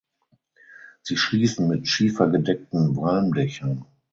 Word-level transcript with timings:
Sie 1.03 1.15
schließen 1.15 1.67
mit 1.67 1.87
schiefergedeckten 1.87 2.95
Walmdächern. 2.97 3.85